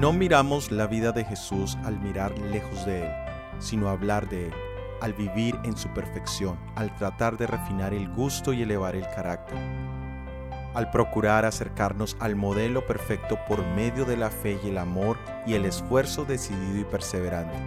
No 0.00 0.14
miramos 0.14 0.70
la 0.70 0.86
vida 0.86 1.12
de 1.12 1.26
Jesús 1.26 1.76
al 1.84 2.00
mirar 2.00 2.38
lejos 2.38 2.86
de 2.86 3.02
Él, 3.02 3.12
sino 3.58 3.90
hablar 3.90 4.26
de 4.30 4.46
Él, 4.46 4.54
al 5.02 5.12
vivir 5.12 5.54
en 5.62 5.76
su 5.76 5.88
perfección, 5.88 6.58
al 6.74 6.96
tratar 6.96 7.36
de 7.36 7.46
refinar 7.46 7.92
el 7.92 8.08
gusto 8.08 8.54
y 8.54 8.62
elevar 8.62 8.96
el 8.96 9.06
carácter, 9.08 9.58
al 10.72 10.90
procurar 10.90 11.44
acercarnos 11.44 12.16
al 12.18 12.34
modelo 12.34 12.86
perfecto 12.86 13.38
por 13.46 13.62
medio 13.74 14.06
de 14.06 14.16
la 14.16 14.30
fe 14.30 14.58
y 14.64 14.70
el 14.70 14.78
amor 14.78 15.18
y 15.46 15.52
el 15.52 15.66
esfuerzo 15.66 16.24
decidido 16.24 16.78
y 16.78 16.84
perseverante. 16.84 17.58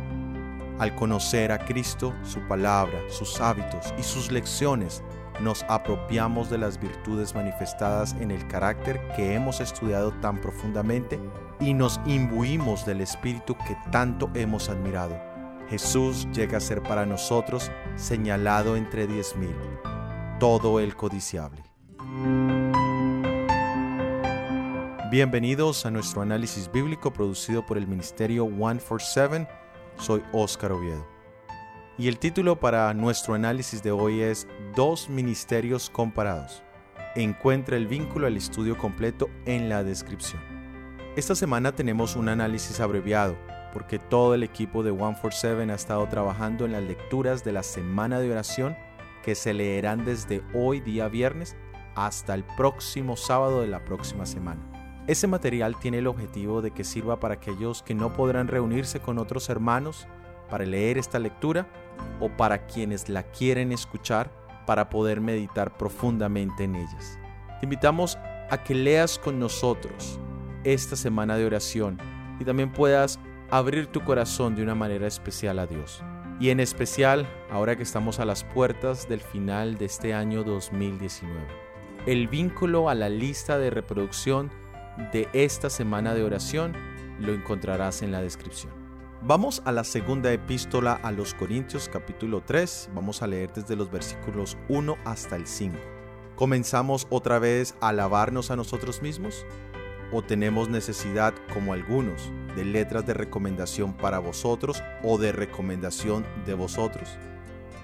Al 0.79 0.95
conocer 0.95 1.51
a 1.51 1.59
Cristo, 1.59 2.15
su 2.23 2.39
palabra, 2.47 2.99
sus 3.09 3.39
hábitos 3.41 3.93
y 3.99 4.01
sus 4.01 4.31
lecciones, 4.31 5.03
nos 5.39 5.63
apropiamos 5.69 6.49
de 6.49 6.57
las 6.57 6.79
virtudes 6.79 7.35
manifestadas 7.35 8.13
en 8.13 8.31
el 8.31 8.47
carácter 8.47 8.99
que 9.15 9.35
hemos 9.35 9.59
estudiado 9.61 10.11
tan 10.13 10.41
profundamente 10.41 11.19
y 11.59 11.73
nos 11.73 11.99
imbuimos 12.05 12.85
del 12.85 13.01
espíritu 13.01 13.55
que 13.67 13.77
tanto 13.91 14.29
hemos 14.33 14.69
admirado. 14.69 15.19
Jesús 15.69 16.27
llega 16.33 16.57
a 16.57 16.61
ser 16.61 16.83
para 16.83 17.05
nosotros 17.05 17.71
señalado 17.95 18.75
entre 18.75 19.07
diez 19.07 19.35
mil, 19.35 19.55
todo 20.39 20.79
el 20.79 20.95
codiciable. 20.95 21.63
Bienvenidos 25.09 25.85
a 25.85 25.91
nuestro 25.91 26.21
análisis 26.21 26.71
bíblico 26.71 27.13
producido 27.13 27.65
por 27.65 27.77
el 27.77 27.87
Ministerio 27.87 28.45
147. 28.45 29.47
Soy 29.97 30.23
Óscar 30.31 30.71
Oviedo. 30.71 31.05
Y 31.97 32.07
el 32.07 32.17
título 32.17 32.59
para 32.59 32.91
nuestro 32.95 33.35
análisis 33.35 33.83
de 33.83 33.91
hoy 33.91 34.21
es 34.21 34.47
Dos 34.75 35.09
Ministerios 35.09 35.91
Comparados. 35.91 36.63
Encuentra 37.15 37.77
el 37.77 37.85
vínculo 37.85 38.25
al 38.25 38.35
estudio 38.35 38.75
completo 38.75 39.29
en 39.45 39.69
la 39.69 39.83
descripción. 39.83 40.52
Esta 41.15 41.35
semana 41.35 41.71
tenemos 41.73 42.15
un 42.15 42.27
análisis 42.27 42.79
abreviado 42.79 43.37
porque 43.71 43.99
todo 43.99 44.33
el 44.33 44.41
equipo 44.41 44.81
de 44.81 44.89
147 44.89 45.71
ha 45.71 45.75
estado 45.75 46.07
trabajando 46.07 46.65
en 46.65 46.71
las 46.71 46.81
lecturas 46.81 47.43
de 47.43 47.51
la 47.51 47.61
semana 47.61 48.19
de 48.19 48.31
oración 48.31 48.75
que 49.21 49.35
se 49.35 49.53
leerán 49.53 50.05
desde 50.05 50.41
hoy 50.55 50.79
día 50.79 51.07
viernes 51.09 51.55
hasta 51.93 52.33
el 52.33 52.43
próximo 52.43 53.15
sábado 53.15 53.61
de 53.61 53.67
la 53.67 53.85
próxima 53.85 54.25
semana. 54.25 55.03
Ese 55.05 55.27
material 55.27 55.77
tiene 55.79 55.99
el 55.99 56.07
objetivo 56.07 56.63
de 56.63 56.71
que 56.71 56.83
sirva 56.83 57.19
para 57.19 57.35
aquellos 57.35 57.83
que 57.83 57.93
no 57.93 58.11
podrán 58.13 58.47
reunirse 58.47 58.99
con 58.99 59.19
otros 59.19 59.49
hermanos 59.49 60.07
para 60.49 60.65
leer 60.65 60.97
esta 60.97 61.19
lectura 61.19 61.67
o 62.19 62.29
para 62.29 62.65
quienes 62.65 63.07
la 63.07 63.21
quieren 63.21 63.71
escuchar 63.71 64.31
para 64.65 64.89
poder 64.89 65.21
meditar 65.21 65.77
profundamente 65.77 66.63
en 66.63 66.75
ellas. 66.75 67.19
Te 67.59 67.67
invitamos 67.67 68.17
a 68.49 68.63
que 68.63 68.73
leas 68.73 69.19
con 69.19 69.37
nosotros 69.37 70.19
esta 70.63 70.95
semana 70.95 71.37
de 71.37 71.45
oración 71.45 71.97
y 72.39 72.45
también 72.45 72.71
puedas 72.71 73.19
abrir 73.49 73.87
tu 73.87 74.03
corazón 74.03 74.55
de 74.55 74.63
una 74.63 74.75
manera 74.75 75.07
especial 75.07 75.59
a 75.59 75.67
Dios. 75.67 76.03
Y 76.39 76.49
en 76.49 76.59
especial 76.59 77.27
ahora 77.51 77.75
que 77.75 77.83
estamos 77.83 78.19
a 78.19 78.25
las 78.25 78.43
puertas 78.43 79.07
del 79.07 79.21
final 79.21 79.77
de 79.77 79.85
este 79.85 80.13
año 80.13 80.43
2019. 80.43 81.39
El 82.05 82.27
vínculo 82.27 82.89
a 82.89 82.95
la 82.95 83.09
lista 83.09 83.57
de 83.57 83.69
reproducción 83.69 84.51
de 85.11 85.29
esta 85.33 85.69
semana 85.69 86.13
de 86.13 86.23
oración 86.23 86.73
lo 87.19 87.33
encontrarás 87.33 88.01
en 88.01 88.11
la 88.11 88.21
descripción. 88.21 88.73
Vamos 89.21 89.61
a 89.63 89.71
la 89.71 89.85
segunda 89.85 90.33
epístola 90.33 90.99
a 91.01 91.11
los 91.11 91.33
Corintios 91.33 91.87
capítulo 91.87 92.43
3, 92.45 92.89
vamos 92.93 93.21
a 93.21 93.27
leer 93.27 93.53
desde 93.53 93.77
los 93.77 93.89
versículos 93.89 94.57
1 94.67 94.97
hasta 95.05 95.37
el 95.37 95.47
5. 95.47 95.77
¿Comenzamos 96.35 97.07
otra 97.09 97.39
vez 97.39 97.75
a 97.79 97.89
alabarnos 97.89 98.51
a 98.51 98.57
nosotros 98.57 99.01
mismos? 99.01 99.45
¿O 100.13 100.21
tenemos 100.21 100.69
necesidad, 100.69 101.33
como 101.53 101.73
algunos, 101.73 102.31
de 102.55 102.63
letras 102.63 103.05
de 103.05 103.13
recomendación 103.13 103.93
para 103.93 104.19
vosotros 104.19 104.81
o 105.03 105.17
de 105.17 105.31
recomendación 105.31 106.25
de 106.45 106.53
vosotros? 106.53 107.17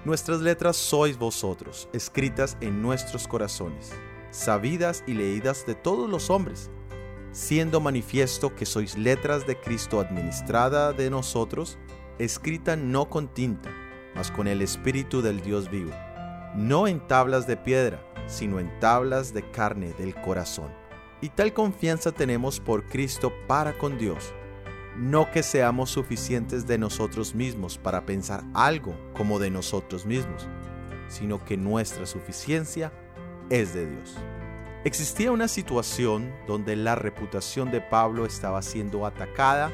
Nuestras 0.04 0.40
letras 0.40 0.76
sois 0.76 1.18
vosotros, 1.18 1.88
escritas 1.92 2.56
en 2.60 2.80
nuestros 2.80 3.28
corazones, 3.28 3.90
sabidas 4.30 5.04
y 5.06 5.14
leídas 5.14 5.66
de 5.66 5.74
todos 5.74 6.08
los 6.08 6.30
hombres 6.30 6.70
siendo 7.32 7.80
manifiesto 7.80 8.54
que 8.54 8.66
sois 8.66 8.96
letras 8.98 9.46
de 9.46 9.58
Cristo 9.58 10.00
administrada 10.00 10.92
de 10.92 11.10
nosotros, 11.10 11.78
escrita 12.18 12.76
no 12.76 13.08
con 13.08 13.28
tinta, 13.28 13.70
mas 14.14 14.30
con 14.30 14.48
el 14.48 14.62
Espíritu 14.62 15.22
del 15.22 15.40
Dios 15.40 15.70
vivo, 15.70 15.92
no 16.54 16.88
en 16.88 17.06
tablas 17.06 17.46
de 17.46 17.56
piedra, 17.56 18.04
sino 18.26 18.58
en 18.58 18.78
tablas 18.80 19.32
de 19.32 19.48
carne 19.50 19.92
del 19.94 20.14
corazón. 20.14 20.79
Y 21.20 21.28
tal 21.30 21.52
confianza 21.52 22.12
tenemos 22.12 22.60
por 22.60 22.84
Cristo 22.84 23.32
para 23.46 23.76
con 23.76 23.98
Dios, 23.98 24.32
no 24.96 25.30
que 25.30 25.42
seamos 25.42 25.90
suficientes 25.90 26.66
de 26.66 26.78
nosotros 26.78 27.34
mismos 27.34 27.78
para 27.78 28.06
pensar 28.06 28.42
algo 28.54 28.94
como 29.14 29.38
de 29.38 29.50
nosotros 29.50 30.06
mismos, 30.06 30.48
sino 31.08 31.44
que 31.44 31.56
nuestra 31.56 32.06
suficiencia 32.06 32.92
es 33.50 33.74
de 33.74 33.86
Dios. 33.86 34.16
Existía 34.84 35.30
una 35.30 35.46
situación 35.46 36.32
donde 36.46 36.74
la 36.74 36.94
reputación 36.94 37.70
de 37.70 37.82
Pablo 37.82 38.24
estaba 38.24 38.62
siendo 38.62 39.04
atacada 39.04 39.70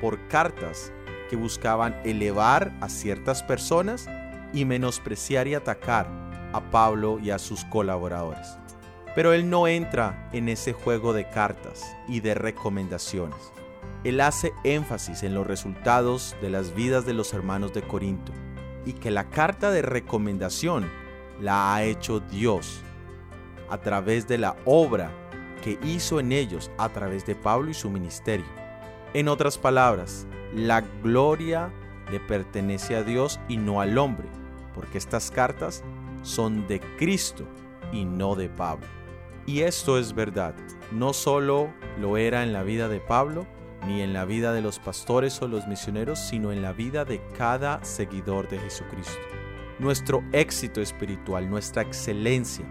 por 0.00 0.28
cartas 0.28 0.92
que 1.28 1.34
buscaban 1.34 2.00
elevar 2.04 2.72
a 2.80 2.88
ciertas 2.88 3.42
personas 3.42 4.08
y 4.52 4.64
menospreciar 4.64 5.48
y 5.48 5.54
atacar 5.54 6.06
a 6.52 6.60
Pablo 6.70 7.18
y 7.18 7.30
a 7.30 7.40
sus 7.40 7.64
colaboradores. 7.64 8.56
Pero 9.16 9.32
él 9.32 9.50
no 9.50 9.66
entra 9.66 10.30
en 10.32 10.48
ese 10.48 10.72
juego 10.72 11.12
de 11.12 11.28
cartas 11.28 11.96
y 12.06 12.20
de 12.20 12.34
recomendaciones. 12.34 13.52
Él 14.04 14.20
hace 14.20 14.52
énfasis 14.62 15.24
en 15.24 15.34
los 15.34 15.46
resultados 15.46 16.36
de 16.40 16.50
las 16.50 16.74
vidas 16.74 17.04
de 17.06 17.14
los 17.14 17.34
hermanos 17.34 17.72
de 17.72 17.82
Corinto 17.82 18.32
y 18.84 18.92
que 18.92 19.10
la 19.10 19.24
carta 19.24 19.72
de 19.72 19.82
recomendación 19.82 20.88
la 21.40 21.74
ha 21.74 21.82
hecho 21.82 22.20
Dios 22.20 22.82
a 23.68 23.78
través 23.78 24.28
de 24.28 24.38
la 24.38 24.54
obra 24.64 25.10
que 25.62 25.78
hizo 25.84 26.20
en 26.20 26.30
ellos 26.30 26.70
a 26.78 26.90
través 26.90 27.26
de 27.26 27.34
Pablo 27.34 27.70
y 27.70 27.74
su 27.74 27.90
ministerio. 27.90 28.46
En 29.14 29.28
otras 29.28 29.58
palabras, 29.58 30.26
la 30.54 30.82
gloria 31.02 31.72
le 32.12 32.20
pertenece 32.20 32.94
a 32.94 33.02
Dios 33.02 33.40
y 33.48 33.56
no 33.56 33.80
al 33.80 33.98
hombre, 33.98 34.28
porque 34.74 34.98
estas 34.98 35.30
cartas 35.30 35.82
son 36.22 36.68
de 36.68 36.80
Cristo 36.98 37.44
y 37.92 38.04
no 38.04 38.36
de 38.36 38.48
Pablo. 38.48 38.86
Y 39.46 39.60
esto 39.60 39.96
es 39.96 40.12
verdad, 40.12 40.54
no 40.90 41.12
solo 41.12 41.72
lo 42.00 42.16
era 42.16 42.42
en 42.42 42.52
la 42.52 42.64
vida 42.64 42.88
de 42.88 42.98
Pablo, 42.98 43.46
ni 43.86 44.02
en 44.02 44.12
la 44.12 44.24
vida 44.24 44.52
de 44.52 44.60
los 44.60 44.80
pastores 44.80 45.40
o 45.40 45.46
los 45.46 45.68
misioneros, 45.68 46.18
sino 46.18 46.50
en 46.50 46.62
la 46.62 46.72
vida 46.72 47.04
de 47.04 47.20
cada 47.38 47.84
seguidor 47.84 48.48
de 48.48 48.58
Jesucristo. 48.58 49.20
Nuestro 49.78 50.24
éxito 50.32 50.80
espiritual, 50.80 51.48
nuestra 51.48 51.82
excelencia, 51.82 52.66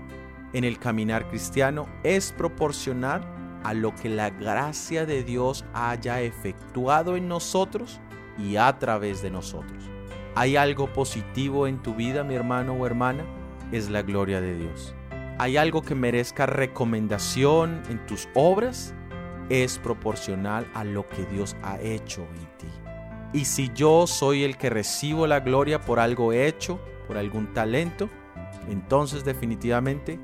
en 0.51 0.65
el 0.65 0.77
caminar 0.77 1.29
cristiano 1.29 1.87
es 2.03 2.33
proporcional 2.33 3.25
a 3.63 3.73
lo 3.73 3.95
que 3.95 4.09
la 4.09 4.29
gracia 4.29 5.05
de 5.05 5.23
Dios 5.23 5.65
haya 5.73 6.21
efectuado 6.21 7.15
en 7.15 7.27
nosotros 7.27 8.01
y 8.37 8.57
a 8.57 8.77
través 8.79 9.21
de 9.21 9.31
nosotros. 9.31 9.83
¿Hay 10.35 10.57
algo 10.57 10.91
positivo 10.91 11.67
en 11.67 11.81
tu 11.81 11.95
vida, 11.95 12.25
mi 12.25 12.35
hermano 12.35 12.73
o 12.73 12.85
hermana? 12.85 13.23
Es 13.71 13.89
la 13.89 14.01
gloria 14.01 14.41
de 14.41 14.55
Dios. 14.55 14.93
¿Hay 15.37 15.57
algo 15.57 15.81
que 15.81 15.95
merezca 15.95 16.45
recomendación 16.45 17.83
en 17.89 18.05
tus 18.05 18.29
obras? 18.35 18.93
Es 19.49 19.77
proporcional 19.77 20.65
a 20.73 20.85
lo 20.85 21.05
que 21.09 21.25
Dios 21.25 21.57
ha 21.61 21.77
hecho 21.81 22.21
en 22.21 22.57
ti. 22.57 22.67
Y 23.33 23.43
si 23.43 23.69
yo 23.75 24.07
soy 24.07 24.45
el 24.45 24.55
que 24.55 24.69
recibo 24.69 25.27
la 25.27 25.41
gloria 25.41 25.81
por 25.81 25.99
algo 25.99 26.31
hecho, 26.31 26.79
por 27.05 27.17
algún 27.17 27.53
talento, 27.53 28.09
entonces 28.69 29.25
definitivamente 29.25 30.21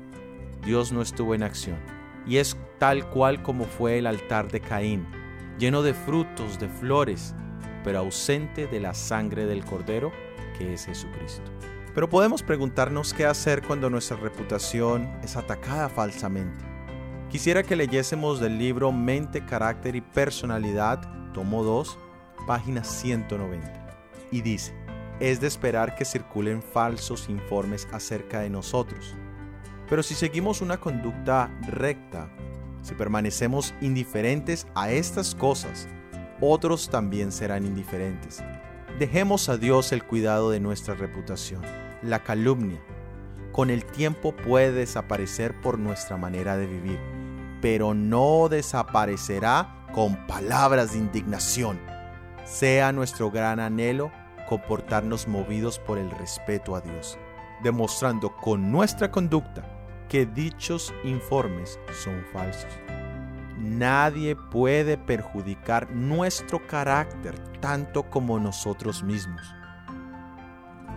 Dios 0.64 0.92
no 0.92 1.02
estuvo 1.02 1.34
en 1.34 1.42
acción. 1.42 1.78
Y 2.26 2.38
es 2.38 2.56
tal 2.78 3.06
cual 3.10 3.42
como 3.42 3.66
fue 3.66 3.98
el 3.98 4.06
altar 4.06 4.50
de 4.50 4.60
Caín, 4.60 5.06
lleno 5.58 5.82
de 5.82 5.92
frutos, 5.92 6.58
de 6.58 6.68
flores, 6.68 7.34
pero 7.84 7.98
ausente 7.98 8.66
de 8.66 8.80
la 8.80 8.94
sangre 8.94 9.44
del 9.44 9.62
Cordero, 9.62 10.10
que 10.56 10.72
es 10.72 10.86
Jesucristo. 10.86 11.52
Pero 11.94 12.08
podemos 12.08 12.42
preguntarnos 12.42 13.12
qué 13.12 13.26
hacer 13.26 13.62
cuando 13.62 13.90
nuestra 13.90 14.16
reputación 14.16 15.10
es 15.22 15.36
atacada 15.36 15.88
falsamente. 15.88 16.64
Quisiera 17.30 17.62
que 17.62 17.76
leyésemos 17.76 18.40
del 18.40 18.58
libro 18.58 18.92
Mente, 18.92 19.44
Carácter 19.44 19.96
y 19.96 20.00
Personalidad, 20.00 21.00
tomo 21.32 21.62
2, 21.62 21.98
página 22.46 22.84
190. 22.84 24.06
Y 24.30 24.40
dice, 24.40 24.74
es 25.20 25.40
de 25.40 25.46
esperar 25.46 25.94
que 25.94 26.04
circulen 26.04 26.62
falsos 26.62 27.28
informes 27.28 27.86
acerca 27.92 28.40
de 28.40 28.50
nosotros 28.50 29.16
pero 29.92 30.02
si 30.02 30.14
seguimos 30.14 30.62
una 30.62 30.80
conducta 30.80 31.50
recta, 31.68 32.30
si 32.80 32.94
permanecemos 32.94 33.74
indiferentes 33.82 34.66
a 34.74 34.90
estas 34.90 35.34
cosas, 35.34 35.86
otros 36.40 36.88
también 36.88 37.30
serán 37.30 37.66
indiferentes. 37.66 38.42
Dejemos 38.98 39.50
a 39.50 39.58
Dios 39.58 39.92
el 39.92 40.02
cuidado 40.02 40.50
de 40.50 40.60
nuestra 40.60 40.94
reputación. 40.94 41.60
La 42.02 42.24
calumnia, 42.24 42.80
con 43.52 43.70
el 43.70 43.84
tiempo 43.84 44.34
puede 44.34 44.72
desaparecer 44.72 45.60
por 45.60 45.78
nuestra 45.78 46.16
manera 46.16 46.56
de 46.56 46.66
vivir, 46.66 46.98
pero 47.60 47.94
no 47.94 48.48
desaparecerá 48.48 49.86
con 49.92 50.26
palabras 50.26 50.92
de 50.92 50.98
indignación. 50.98 51.78
Sea 52.44 52.90
nuestro 52.90 53.30
gran 53.30 53.60
anhelo 53.60 54.10
comportarnos 54.48 55.28
movidos 55.28 55.78
por 55.78 55.96
el 55.96 56.10
respeto 56.10 56.74
a 56.74 56.80
Dios, 56.80 57.18
demostrando 57.62 58.34
con 58.34 58.72
nuestra 58.72 59.12
conducta 59.12 59.62
que 60.08 60.26
dichos 60.26 60.92
informes 61.04 61.78
son 62.02 62.24
falsos. 62.32 62.72
Nadie 63.58 64.34
puede 64.34 64.98
perjudicar 64.98 65.88
nuestro 65.92 66.66
carácter 66.66 67.38
tanto 67.60 68.10
como 68.10 68.40
nosotros 68.40 69.04
mismos. 69.04 69.54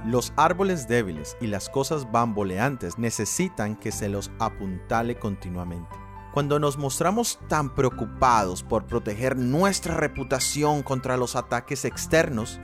Los 0.05 0.33
árboles 0.35 0.87
débiles 0.87 1.35
y 1.41 1.47
las 1.47 1.67
cosas 1.67 2.11
bamboleantes 2.11 2.99
necesitan 2.99 3.75
que 3.75 3.91
se 3.91 4.07
los 4.07 4.29
apuntale 4.37 5.17
continuamente. 5.17 5.95
Cuando 6.31 6.59
nos 6.59 6.77
mostramos 6.77 7.39
tan 7.47 7.73
preocupados 7.73 8.61
por 8.61 8.85
proteger 8.85 9.35
nuestra 9.35 9.95
reputación 9.95 10.83
contra 10.83 11.17
los 11.17 11.35
ataques 11.35 11.85
externos, 11.85 12.59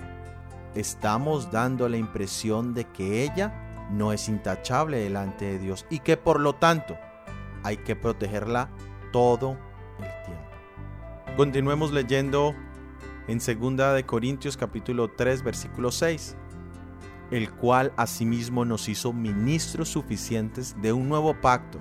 estamos 0.76 1.50
dando 1.50 1.90
la 1.90 1.98
impresión 1.98 2.76
de 2.76 2.86
que 2.86 3.24
ella 3.24 3.90
no 3.92 4.14
es 4.14 4.30
intachable 4.30 5.00
delante 5.00 5.46
de 5.46 5.58
Dios 5.58 5.88
y 5.90 5.98
que 5.98 6.18
por 6.18 6.40
lo 6.40 6.54
tanto 6.54 6.96
hay 7.64 7.78
que 7.78 7.96
protegerla 7.96 8.70
todo 9.12 9.58
el 9.98 10.26
tiempo. 10.26 11.36
Continuemos 11.38 11.92
leyendo 11.92 12.54
en 13.28 13.40
2 13.40 13.96
de 13.96 14.06
Corintios 14.06 14.58
capítulo 14.58 15.10
3 15.16 15.42
versículo 15.42 15.92
6 15.92 16.38
el 17.32 17.50
cual 17.50 17.94
asimismo 17.96 18.66
nos 18.66 18.90
hizo 18.90 19.14
ministros 19.14 19.90
suficientes 19.90 20.76
de 20.82 20.94
un 20.94 21.08
nuevo 21.08 21.34
pacto, 21.40 21.80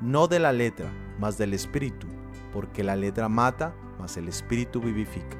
no 0.00 0.28
de 0.28 0.38
la 0.38 0.52
letra, 0.52 0.90
mas 1.18 1.36
del 1.36 1.54
espíritu, 1.54 2.06
porque 2.52 2.84
la 2.84 2.96
letra 2.96 3.28
mata, 3.28 3.74
mas 3.98 4.16
el 4.16 4.28
espíritu 4.28 4.80
vivifica. 4.80 5.36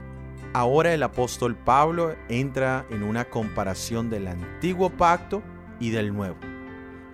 Ahora 0.53 0.93
el 0.93 1.03
apóstol 1.03 1.55
Pablo 1.57 2.17
entra 2.29 2.87
en 2.91 3.03
una 3.03 3.27
comparación 3.27 4.11
del 4.11 4.27
antiguo 4.27 4.91
pacto 4.91 5.43
y 5.79 5.91
del 5.91 6.13
nuevo, 6.13 6.39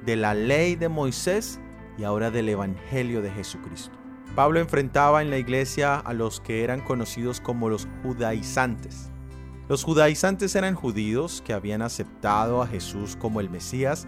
de 0.04 0.16
la 0.16 0.32
ley 0.32 0.74
de 0.74 0.88
Moisés 0.88 1.60
y 1.98 2.04
ahora 2.04 2.30
del 2.30 2.48
evangelio 2.48 3.20
de 3.20 3.30
Jesucristo. 3.30 3.98
Pablo 4.34 4.60
enfrentaba 4.60 5.20
en 5.20 5.28
la 5.28 5.36
iglesia 5.36 5.96
a 5.96 6.14
los 6.14 6.40
que 6.40 6.64
eran 6.64 6.80
conocidos 6.80 7.40
como 7.40 7.68
los 7.68 7.86
judaizantes, 8.02 9.11
los 9.72 9.84
judaizantes 9.84 10.54
eran 10.54 10.74
judíos 10.74 11.42
que 11.46 11.54
habían 11.54 11.80
aceptado 11.80 12.60
a 12.60 12.66
Jesús 12.66 13.16
como 13.16 13.40
el 13.40 13.48
Mesías, 13.48 14.06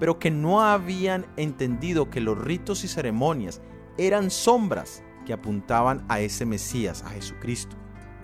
pero 0.00 0.18
que 0.18 0.32
no 0.32 0.60
habían 0.60 1.24
entendido 1.36 2.10
que 2.10 2.20
los 2.20 2.36
ritos 2.36 2.82
y 2.82 2.88
ceremonias 2.88 3.60
eran 3.96 4.28
sombras 4.28 5.04
que 5.24 5.32
apuntaban 5.32 6.04
a 6.08 6.18
ese 6.18 6.46
Mesías, 6.46 7.04
a 7.04 7.10
Jesucristo, 7.10 7.76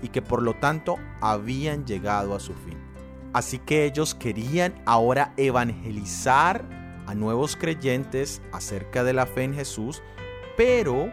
y 0.03 0.09
que 0.09 0.21
por 0.21 0.43
lo 0.43 0.55
tanto 0.55 0.97
habían 1.21 1.87
llegado 1.87 2.35
a 2.35 2.41
su 2.41 2.55
fin. 2.55 2.79
Así 3.35 3.61
que 3.61 3.85
ellos 3.85 4.17
querían 4.17 4.75
ahora 4.85 5.33
evangelizar 5.37 6.69
a 7.07 7.15
nuevos 7.15 7.55
creyentes 7.55 8.43
acerca 8.51 9.05
de 9.05 9.13
la 9.13 9.27
fe 9.27 9.45
en 9.45 9.55
Jesús, 9.55 10.03
pero 10.57 11.13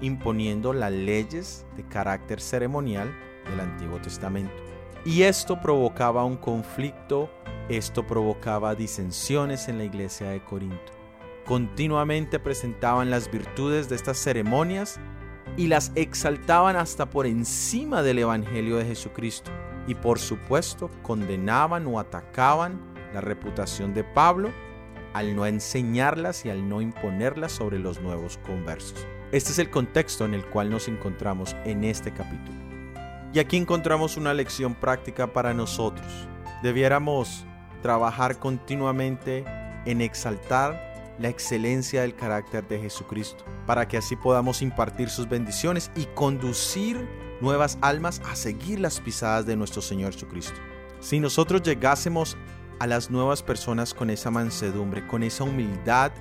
imponiendo 0.00 0.72
las 0.72 0.92
leyes 0.92 1.66
de 1.76 1.82
carácter 1.82 2.40
ceremonial 2.40 3.12
del 3.50 3.58
Antiguo 3.58 3.98
Testamento. 4.00 4.67
Y 5.04 5.22
esto 5.22 5.60
provocaba 5.60 6.24
un 6.24 6.36
conflicto, 6.36 7.30
esto 7.68 8.06
provocaba 8.06 8.74
disensiones 8.74 9.68
en 9.68 9.78
la 9.78 9.84
iglesia 9.84 10.30
de 10.30 10.42
Corinto. 10.42 10.92
Continuamente 11.46 12.38
presentaban 12.38 13.10
las 13.10 13.30
virtudes 13.30 13.88
de 13.88 13.96
estas 13.96 14.18
ceremonias 14.18 15.00
y 15.56 15.68
las 15.68 15.92
exaltaban 15.94 16.76
hasta 16.76 17.08
por 17.08 17.26
encima 17.26 18.02
del 18.02 18.18
Evangelio 18.18 18.76
de 18.76 18.84
Jesucristo. 18.84 19.50
Y 19.86 19.94
por 19.94 20.18
supuesto 20.18 20.90
condenaban 21.02 21.86
o 21.86 21.98
atacaban 21.98 22.80
la 23.14 23.22
reputación 23.22 23.94
de 23.94 24.04
Pablo 24.04 24.50
al 25.14 25.34
no 25.34 25.46
enseñarlas 25.46 26.44
y 26.44 26.50
al 26.50 26.68
no 26.68 26.82
imponerlas 26.82 27.52
sobre 27.52 27.78
los 27.78 28.00
nuevos 28.00 28.38
conversos. 28.38 29.06
Este 29.32 29.52
es 29.52 29.58
el 29.58 29.70
contexto 29.70 30.26
en 30.26 30.34
el 30.34 30.44
cual 30.44 30.68
nos 30.68 30.88
encontramos 30.88 31.56
en 31.64 31.84
este 31.84 32.12
capítulo. 32.12 32.67
Y 33.32 33.40
aquí 33.40 33.56
encontramos 33.56 34.16
una 34.16 34.32
lección 34.32 34.74
práctica 34.74 35.32
para 35.32 35.52
nosotros. 35.52 36.28
Debiéramos 36.62 37.44
trabajar 37.82 38.38
continuamente 38.38 39.44
en 39.84 40.00
exaltar 40.00 40.88
la 41.18 41.28
excelencia 41.28 42.02
del 42.02 42.14
carácter 42.14 42.66
de 42.68 42.78
Jesucristo, 42.80 43.44
para 43.66 43.86
que 43.86 43.96
así 43.96 44.16
podamos 44.16 44.62
impartir 44.62 45.10
sus 45.10 45.28
bendiciones 45.28 45.90
y 45.96 46.06
conducir 46.14 47.08
nuevas 47.40 47.78
almas 47.80 48.20
a 48.24 48.36
seguir 48.36 48.80
las 48.80 49.00
pisadas 49.00 49.44
de 49.46 49.56
nuestro 49.56 49.82
Señor 49.82 50.12
Jesucristo. 50.12 50.58
Si 51.00 51.20
nosotros 51.20 51.62
llegásemos 51.62 52.36
a 52.78 52.86
las 52.86 53.10
nuevas 53.10 53.42
personas 53.42 53.94
con 53.94 54.10
esa 54.10 54.30
mansedumbre, 54.30 55.06
con 55.06 55.22
esa 55.22 55.44
humildad 55.44 56.12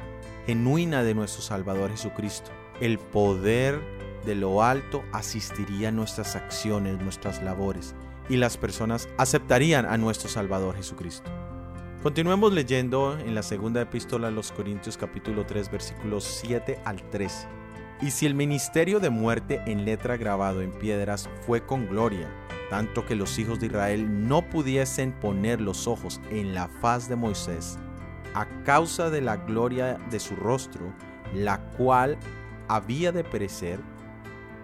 genuina 0.45 1.03
de 1.03 1.13
nuestro 1.13 1.41
Salvador 1.41 1.91
Jesucristo, 1.91 2.51
el 2.79 2.97
poder 2.99 3.81
de 4.27 4.35
lo 4.35 4.61
alto 4.61 5.05
asistiría 5.13 5.87
a 5.87 5.91
nuestras 5.91 6.35
acciones, 6.35 6.99
nuestras 6.99 7.41
labores, 7.41 7.95
y 8.27 8.35
las 8.35 8.57
personas 8.57 9.07
aceptarían 9.17 9.85
a 9.85 9.97
nuestro 9.97 10.27
Salvador 10.27 10.75
Jesucristo. 10.75 11.31
Continuemos 12.03 12.51
leyendo 12.51 13.17
en 13.17 13.33
la 13.33 13.41
segunda 13.41 13.81
epístola 13.81 14.27
a 14.27 14.31
los 14.31 14.51
Corintios 14.51 14.97
capítulo 14.97 15.45
3 15.45 15.71
versículos 15.71 16.25
7 16.25 16.79
al 16.83 17.01
13. 17.09 17.47
Y 18.01 18.11
si 18.11 18.25
el 18.25 18.35
ministerio 18.35 18.99
de 18.99 19.09
muerte 19.09 19.61
en 19.65 19.85
letra 19.85 20.17
grabado 20.17 20.61
en 20.61 20.71
piedras 20.71 21.29
fue 21.45 21.65
con 21.65 21.87
gloria, 21.87 22.29
tanto 22.69 23.05
que 23.05 23.15
los 23.15 23.39
hijos 23.39 23.61
de 23.61 23.67
Israel 23.67 24.27
no 24.27 24.41
pudiesen 24.49 25.13
poner 25.13 25.61
los 25.61 25.87
ojos 25.87 26.19
en 26.29 26.53
la 26.53 26.67
faz 26.67 27.07
de 27.07 27.15
Moisés, 27.15 27.79
a 28.33 28.45
causa 28.65 29.09
de 29.09 29.21
la 29.21 29.37
gloria 29.37 29.97
de 30.11 30.19
su 30.19 30.35
rostro, 30.35 30.93
la 31.33 31.59
cual 31.77 32.17
había 32.67 33.13
de 33.13 33.23
perecer, 33.23 33.79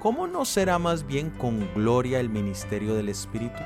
¿cómo 0.03 0.27
no 0.27 0.43
será 0.43 0.79
más 0.79 1.07
bien 1.07 1.29
con 1.29 1.65
gloria 1.73 2.19
el 2.19 2.27
ministerio 2.27 2.93
del 2.93 3.07
Espíritu? 3.07 3.61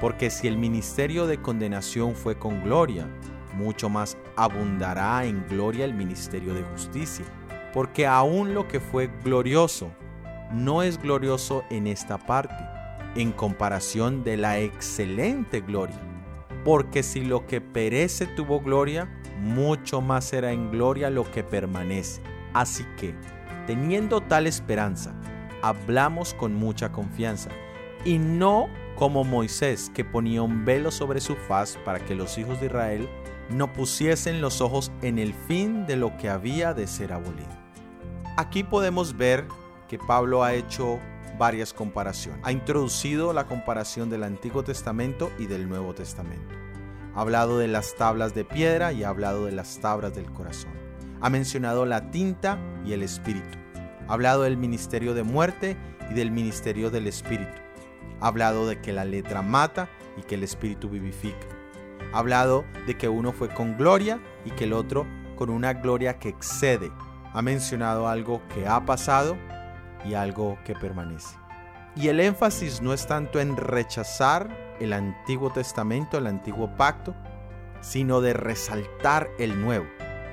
Porque 0.00 0.30
si 0.30 0.48
el 0.48 0.56
ministerio 0.56 1.26
de 1.26 1.42
condenación 1.42 2.14
fue 2.14 2.38
con 2.38 2.62
gloria, 2.62 3.06
mucho 3.52 3.90
más 3.90 4.16
abundará 4.34 5.26
en 5.26 5.46
gloria 5.48 5.84
el 5.84 5.92
ministerio 5.92 6.54
de 6.54 6.62
justicia. 6.62 7.26
Porque 7.74 8.06
aún 8.06 8.54
lo 8.54 8.68
que 8.68 8.80
fue 8.80 9.10
glorioso 9.22 9.92
no 10.50 10.82
es 10.82 11.00
glorioso 11.00 11.62
en 11.68 11.86
esta 11.86 12.16
parte, 12.16 12.56
en 13.14 13.30
comparación 13.30 14.24
de 14.24 14.38
la 14.38 14.60
excelente 14.60 15.60
gloria. 15.60 16.00
Porque 16.64 17.02
si 17.02 17.20
lo 17.20 17.46
que 17.46 17.60
perece 17.60 18.24
tuvo 18.24 18.60
gloria, 18.60 19.12
mucho 19.40 20.00
más 20.00 20.24
será 20.24 20.52
en 20.52 20.70
gloria 20.70 21.10
lo 21.10 21.30
que 21.30 21.44
permanece. 21.44 22.22
Así 22.54 22.86
que, 22.96 23.14
teniendo 23.66 24.22
tal 24.22 24.46
esperanza, 24.46 25.14
hablamos 25.62 26.34
con 26.34 26.54
mucha 26.54 26.92
confianza, 26.92 27.50
y 28.04 28.18
no 28.18 28.68
como 28.96 29.24
Moisés 29.24 29.90
que 29.94 30.04
ponía 30.04 30.42
un 30.42 30.64
velo 30.64 30.90
sobre 30.90 31.20
su 31.20 31.34
faz 31.34 31.78
para 31.84 32.00
que 32.00 32.14
los 32.14 32.36
hijos 32.36 32.60
de 32.60 32.66
Israel 32.66 33.08
no 33.48 33.72
pusiesen 33.72 34.40
los 34.40 34.60
ojos 34.60 34.92
en 35.02 35.18
el 35.18 35.34
fin 35.34 35.86
de 35.86 35.96
lo 35.96 36.16
que 36.16 36.28
había 36.28 36.74
de 36.74 36.86
ser 36.86 37.12
abolido. 37.12 37.48
Aquí 38.36 38.64
podemos 38.64 39.16
ver 39.16 39.46
que 39.88 39.98
Pablo 39.98 40.42
ha 40.42 40.54
hecho 40.54 40.98
varias 41.38 41.72
comparaciones. 41.72 42.40
Ha 42.44 42.52
introducido 42.52 43.32
la 43.32 43.46
comparación 43.46 44.10
del 44.10 44.22
Antiguo 44.22 44.62
Testamento 44.62 45.30
y 45.38 45.46
del 45.46 45.68
Nuevo 45.68 45.94
Testamento. 45.94 46.54
Ha 47.14 47.20
hablado 47.20 47.58
de 47.58 47.68
las 47.68 47.94
tablas 47.96 48.34
de 48.34 48.44
piedra 48.44 48.92
y 48.92 49.04
ha 49.04 49.08
hablado 49.08 49.46
de 49.46 49.52
las 49.52 49.78
tablas 49.80 50.14
del 50.14 50.30
corazón. 50.32 50.72
Ha 51.20 51.28
mencionado 51.28 51.84
la 51.84 52.10
tinta 52.10 52.58
y 52.86 52.92
el 52.92 53.02
espíritu. 53.02 53.61
Ha 54.08 54.12
hablado 54.12 54.42
del 54.42 54.56
ministerio 54.56 55.14
de 55.14 55.22
muerte 55.22 55.76
y 56.10 56.14
del 56.14 56.30
ministerio 56.30 56.90
del 56.90 57.06
espíritu. 57.06 57.58
Ha 58.20 58.26
hablado 58.26 58.66
de 58.66 58.80
que 58.80 58.92
la 58.92 59.04
letra 59.04 59.42
mata 59.42 59.88
y 60.16 60.22
que 60.22 60.34
el 60.34 60.44
espíritu 60.44 60.88
vivifica. 60.88 61.46
Ha 62.12 62.18
hablado 62.18 62.64
de 62.86 62.96
que 62.96 63.08
uno 63.08 63.32
fue 63.32 63.48
con 63.48 63.76
gloria 63.76 64.20
y 64.44 64.50
que 64.50 64.64
el 64.64 64.72
otro 64.72 65.06
con 65.36 65.50
una 65.50 65.72
gloria 65.72 66.18
que 66.18 66.28
excede. 66.28 66.90
Ha 67.32 67.42
mencionado 67.42 68.08
algo 68.08 68.42
que 68.54 68.66
ha 68.66 68.84
pasado 68.84 69.36
y 70.04 70.14
algo 70.14 70.58
que 70.64 70.74
permanece. 70.74 71.36
Y 71.96 72.08
el 72.08 72.20
énfasis 72.20 72.80
no 72.80 72.92
es 72.92 73.06
tanto 73.06 73.40
en 73.40 73.56
rechazar 73.56 74.48
el 74.80 74.92
Antiguo 74.92 75.50
Testamento, 75.50 76.18
el 76.18 76.26
Antiguo 76.26 76.74
Pacto, 76.76 77.14
sino 77.80 78.20
de 78.20 78.32
resaltar 78.32 79.30
el 79.38 79.60
Nuevo. 79.60 79.86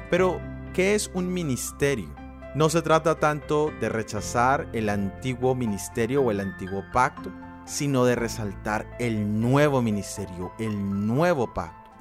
Pero, 0.09 0.39
¿qué 0.73 0.95
es 0.95 1.11
un 1.13 1.31
ministerio? 1.33 2.18
No 2.55 2.67
se 2.69 2.81
trata 2.81 3.19
tanto 3.19 3.71
de 3.79 3.89
rechazar 3.89 4.67
el 4.73 4.89
antiguo 4.89 5.53
ministerio 5.53 6.23
o 6.23 6.31
el 6.31 6.39
antiguo 6.39 6.83
pacto, 6.91 7.31
sino 7.65 8.05
de 8.05 8.15
resaltar 8.15 8.87
el 8.97 9.39
nuevo 9.39 9.83
ministerio, 9.83 10.51
el 10.57 11.05
nuevo 11.05 11.53
pacto. 11.53 11.91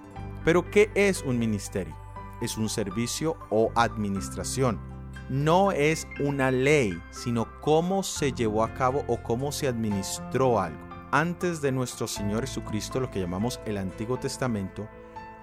Pero 0.46 0.70
¿qué 0.70 0.90
es 0.94 1.22
un 1.22 1.38
ministerio? 1.38 1.94
Es 2.40 2.56
un 2.56 2.70
servicio 2.70 3.36
o 3.50 3.70
administración. 3.74 4.80
no 5.28 5.72
es 5.72 6.06
una 6.20 6.50
ley, 6.50 6.98
sino 7.10 7.46
cómo 7.60 8.02
se 8.02 8.32
llevó 8.32 8.64
a 8.64 8.74
cabo 8.74 9.04
o 9.08 9.22
cómo 9.22 9.52
se 9.52 9.68
administró 9.68 10.60
algo. 10.60 10.78
Antes 11.10 11.60
de 11.60 11.72
nuestro 11.72 12.06
Señor 12.06 12.46
Jesucristo, 12.46 13.00
lo 13.00 13.10
que 13.10 13.20
llamamos 13.20 13.60
el 13.66 13.76
Antiguo 13.76 14.18
Testamento, 14.18 14.88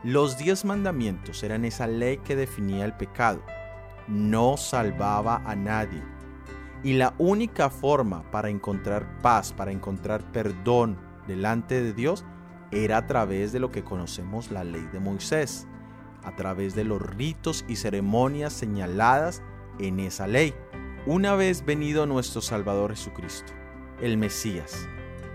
los 0.03 0.37
diez 0.37 0.65
mandamientos 0.65 1.43
eran 1.43 1.65
esa 1.65 1.87
ley 1.87 2.17
que 2.17 2.35
definía 2.35 2.85
el 2.85 2.93
pecado. 2.93 3.41
No 4.07 4.57
salvaba 4.57 5.41
a 5.45 5.55
nadie. 5.55 6.03
Y 6.83 6.93
la 6.93 7.15
única 7.17 7.69
forma 7.69 8.29
para 8.31 8.49
encontrar 8.49 9.21
paz, 9.21 9.51
para 9.51 9.71
encontrar 9.71 10.31
perdón 10.31 10.97
delante 11.27 11.81
de 11.81 11.93
Dios, 11.93 12.25
era 12.71 12.97
a 12.97 13.07
través 13.07 13.51
de 13.51 13.59
lo 13.59 13.71
que 13.71 13.83
conocemos 13.83 14.51
la 14.51 14.63
ley 14.63 14.87
de 14.93 14.99
Moisés, 14.99 15.67
a 16.23 16.35
través 16.35 16.75
de 16.75 16.83
los 16.83 17.01
ritos 17.01 17.65
y 17.67 17.77
ceremonias 17.77 18.53
señaladas 18.53 19.41
en 19.79 19.99
esa 19.99 20.27
ley. 20.27 20.53
Una 21.07 21.35
vez 21.35 21.65
venido 21.65 22.05
nuestro 22.05 22.41
Salvador 22.41 22.91
Jesucristo, 22.91 23.53
el 24.01 24.17
Mesías, 24.17 24.87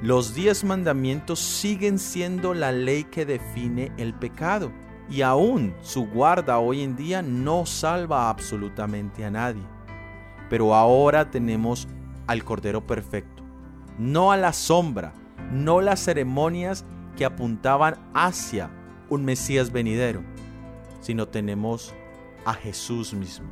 los 0.02 0.34
diez 0.34 0.64
mandamientos 0.64 1.40
siguen 1.40 1.98
siendo 1.98 2.54
la 2.54 2.72
ley 2.72 3.04
que 3.04 3.26
define 3.26 3.92
el 3.96 4.14
pecado 4.14 4.72
y 5.10 5.22
aún 5.22 5.74
su 5.82 6.06
guarda 6.06 6.58
hoy 6.60 6.82
en 6.82 6.96
día 6.96 7.20
no 7.20 7.66
salva 7.66 8.30
absolutamente 8.30 9.24
a 9.24 9.30
nadie. 9.30 9.62
Pero 10.48 10.74
ahora 10.74 11.30
tenemos 11.30 11.88
al 12.26 12.44
Cordero 12.44 12.86
Perfecto, 12.86 13.42
no 13.98 14.30
a 14.30 14.36
la 14.36 14.52
sombra, 14.52 15.12
no 15.52 15.80
las 15.80 16.00
ceremonias 16.00 16.84
que 17.16 17.24
apuntaban 17.24 17.96
hacia 18.14 18.70
un 19.08 19.24
Mesías 19.24 19.72
venidero, 19.72 20.22
sino 21.00 21.26
tenemos 21.26 21.92
a 22.44 22.54
Jesús 22.54 23.12
mismo, 23.12 23.48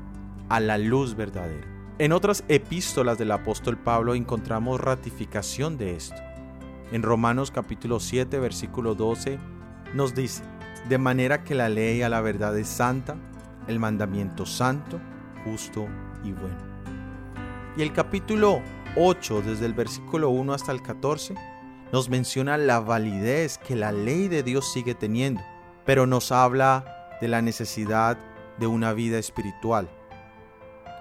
a 0.49 0.61
la 0.61 0.79
luz 0.79 1.17
verdadera. 1.17 1.67
En 1.99 2.13
otras 2.13 2.45
epístolas 2.47 3.19
del 3.19 3.33
apóstol 3.33 3.77
Pablo 3.77 4.15
encontramos 4.15 4.81
ratificación 4.81 5.77
de 5.77 5.97
esto. 5.97 6.17
En 6.93 7.03
Romanos 7.03 7.51
capítulo 7.51 7.99
7, 7.99 8.39
versículo 8.39 8.95
12, 8.95 9.41
nos 9.95 10.15
dice, 10.15 10.45
de 10.89 10.99
manera 10.99 11.45
que 11.45 11.55
la 11.55 11.69
ley 11.69 12.03
a 12.03 12.09
la 12.09 12.21
verdad 12.21 12.57
es 12.59 12.69
santa, 12.69 13.17
el 13.67 13.79
mandamiento 13.79 14.47
santo, 14.47 15.01
justo 15.45 15.87
y 16.25 16.33
bueno. 16.33 16.57
Y 17.77 17.83
el 17.83 17.93
capítulo 17.93 18.63
8, 18.97 19.43
desde 19.43 19.67
el 19.67 19.75
versículo 19.75 20.31
1 20.31 20.53
hasta 20.53 20.73
el 20.73 20.83
14, 20.83 21.35
nos 21.93 22.09
menciona 22.09 22.57
la 22.57 22.81
validez 22.81 23.59
que 23.59 23.77
la 23.77 23.93
ley 23.93 24.29
de 24.29 24.43
Dios 24.43 24.73
sigue 24.73 24.95
teniendo, 24.95 25.43
pero 25.85 26.07
nos 26.07 26.33
habla 26.33 27.17
de 27.21 27.29
la 27.29 27.43
necesidad 27.43 28.19
de 28.59 28.67
una 28.67 28.93
vida 28.93 29.19
espiritual. 29.19 29.89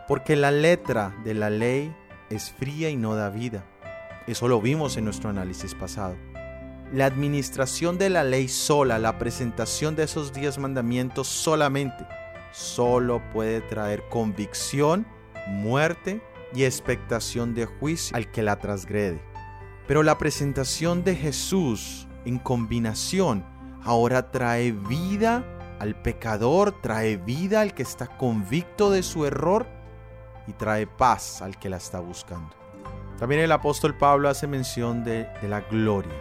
Porque 0.07 0.35
la 0.35 0.51
letra 0.51 1.15
de 1.23 1.33
la 1.33 1.49
ley 1.49 1.95
es 2.29 2.51
fría 2.51 2.89
y 2.89 2.97
no 2.97 3.15
da 3.15 3.29
vida 3.29 3.65
eso 4.27 4.49
lo 4.49 4.59
vimos 4.59 4.97
en 4.97 5.05
nuestro 5.05 5.29
análisis 5.29 5.73
pasado. 5.73 6.17
La 6.93 7.05
administración 7.05 7.97
de 7.97 8.09
la 8.09 8.23
ley 8.23 8.47
sola, 8.47 8.97
la 8.97 9.17
presentación 9.19 9.95
de 9.95 10.03
esos 10.03 10.31
diez 10.31 10.57
mandamientos 10.57 11.27
solamente, 11.27 12.05
solo 12.51 13.21
puede 13.33 13.61
traer 13.61 14.03
convicción, 14.09 15.05
muerte 15.47 16.21
y 16.53 16.63
expectación 16.63 17.53
de 17.53 17.65
juicio 17.65 18.15
al 18.15 18.31
que 18.31 18.41
la 18.41 18.59
transgrede. 18.59 19.21
Pero 19.85 20.01
la 20.01 20.17
presentación 20.17 21.03
de 21.03 21.15
Jesús 21.15 22.07
en 22.25 22.39
combinación 22.39 23.45
ahora 23.83 24.31
trae 24.31 24.71
vida 24.71 25.45
al 25.79 26.01
pecador, 26.01 26.81
trae 26.81 27.17
vida 27.17 27.61
al 27.61 27.73
que 27.73 27.83
está 27.83 28.07
convicto 28.07 28.91
de 28.91 29.03
su 29.03 29.25
error 29.25 29.67
y 30.47 30.53
trae 30.53 30.87
paz 30.87 31.41
al 31.41 31.57
que 31.57 31.69
la 31.69 31.77
está 31.77 31.99
buscando. 31.99 32.55
También 33.19 33.41
el 33.41 33.51
apóstol 33.51 33.95
Pablo 33.95 34.29
hace 34.29 34.45
mención 34.45 35.03
de, 35.03 35.27
la 35.41 35.61
gloria. 35.61 36.13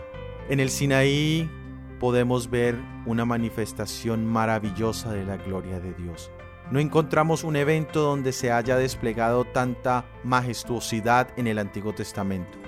En 0.49 0.61
el 0.61 0.71
Sinaí 0.71 1.50
podemos 1.99 2.49
ver 2.49 2.79
una 3.05 3.25
manifestación 3.25 4.25
maravillosa 4.25 5.12
de 5.12 5.25
la 5.25 5.38
gloria 5.38 5.81
de 5.81 5.93
Dios. 5.95 6.31
No 6.71 6.79
encontramos 6.79 7.43
un 7.43 7.57
evento 7.57 8.00
donde 8.00 8.31
se 8.31 8.53
haya 8.53 8.76
desplegado 8.76 9.45
tanta 9.45 10.05
majestuosidad 10.23 11.29
en 11.37 11.49
el 11.49 11.59
Antiguo 11.59 11.95
Testamento. 11.95 12.59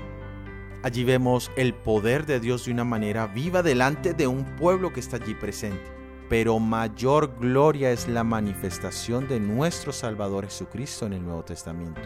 Allí 0.82 1.04
vemos 1.04 1.52
el 1.56 1.72
poder 1.72 2.26
de 2.26 2.40
Dios 2.40 2.64
de 2.64 2.72
una 2.72 2.82
manera 2.82 3.28
viva 3.28 3.62
delante 3.62 4.12
de 4.12 4.26
un 4.26 4.44
pueblo 4.56 4.92
que 4.92 4.98
está 4.98 5.18
allí 5.18 5.34
presente. 5.34 5.92
Pero 6.28 6.58
mayor 6.58 7.36
gloria 7.38 7.92
es 7.92 8.08
la 8.08 8.24
manifestación 8.24 9.28
de 9.28 9.38
nuestro 9.38 9.92
Salvador 9.92 10.46
Jesucristo 10.46 11.06
en 11.06 11.12
el 11.12 11.24
Nuevo 11.24 11.44
Testamento 11.44 12.00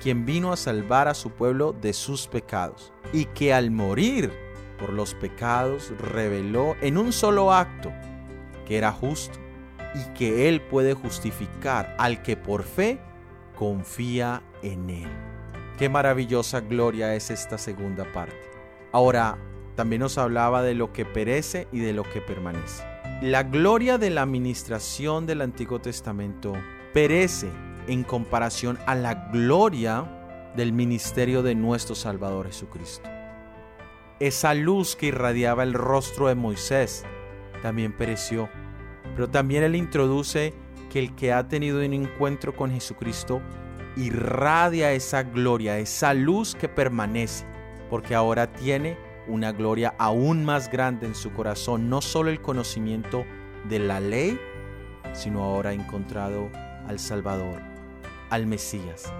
quien 0.00 0.26
vino 0.26 0.52
a 0.52 0.56
salvar 0.56 1.08
a 1.08 1.14
su 1.14 1.30
pueblo 1.30 1.72
de 1.72 1.92
sus 1.92 2.26
pecados, 2.28 2.92
y 3.12 3.24
que 3.24 3.52
al 3.52 3.70
morir 3.70 4.30
por 4.76 4.92
los 4.92 5.14
pecados 5.14 5.92
reveló 5.98 6.76
en 6.80 6.98
un 6.98 7.12
solo 7.12 7.52
acto 7.52 7.92
que 8.66 8.76
era 8.76 8.92
justo 8.92 9.38
y 9.94 10.12
que 10.14 10.48
Él 10.48 10.60
puede 10.60 10.94
justificar 10.94 11.94
al 11.98 12.22
que 12.22 12.36
por 12.36 12.62
fe 12.64 12.98
confía 13.56 14.42
en 14.62 14.90
Él. 14.90 15.08
Qué 15.78 15.88
maravillosa 15.88 16.60
gloria 16.60 17.14
es 17.14 17.30
esta 17.30 17.58
segunda 17.58 18.10
parte. 18.12 18.36
Ahora, 18.92 19.38
también 19.74 20.00
nos 20.00 20.16
hablaba 20.16 20.62
de 20.62 20.74
lo 20.74 20.92
que 20.92 21.04
perece 21.04 21.68
y 21.70 21.80
de 21.80 21.92
lo 21.92 22.02
que 22.02 22.20
permanece. 22.20 22.82
La 23.22 23.42
gloria 23.42 23.98
de 23.98 24.10
la 24.10 24.22
administración 24.22 25.26
del 25.26 25.42
Antiguo 25.42 25.80
Testamento 25.80 26.54
perece 26.92 27.50
en 27.86 28.02
comparación 28.02 28.78
a 28.86 28.94
la 28.94 29.30
gloria 29.32 30.52
del 30.56 30.72
ministerio 30.72 31.42
de 31.42 31.54
nuestro 31.54 31.94
Salvador 31.94 32.46
Jesucristo. 32.46 33.08
Esa 34.18 34.54
luz 34.54 34.96
que 34.96 35.06
irradiaba 35.06 35.62
el 35.62 35.74
rostro 35.74 36.28
de 36.28 36.34
Moisés 36.34 37.04
también 37.60 37.92
pereció, 37.92 38.48
pero 39.14 39.28
también 39.28 39.62
él 39.62 39.76
introduce 39.76 40.54
que 40.90 41.00
el 41.00 41.14
que 41.14 41.34
ha 41.34 41.48
tenido 41.48 41.84
un 41.84 41.92
encuentro 41.92 42.56
con 42.56 42.70
Jesucristo 42.70 43.42
irradia 43.96 44.92
esa 44.92 45.22
gloria, 45.22 45.78
esa 45.78 46.14
luz 46.14 46.54
que 46.54 46.68
permanece, 46.68 47.44
porque 47.90 48.14
ahora 48.14 48.52
tiene 48.52 48.96
una 49.26 49.52
gloria 49.52 49.94
aún 49.98 50.44
más 50.44 50.70
grande 50.70 51.06
en 51.06 51.14
su 51.14 51.32
corazón, 51.32 51.90
no 51.90 52.00
solo 52.00 52.30
el 52.30 52.40
conocimiento 52.40 53.26
de 53.68 53.80
la 53.80 54.00
ley, 54.00 54.38
sino 55.12 55.42
ahora 55.42 55.70
ha 55.70 55.74
encontrado 55.74 56.50
al 56.86 56.98
Salvador, 56.98 57.60
al 58.30 58.46
Mesías, 58.46 59.12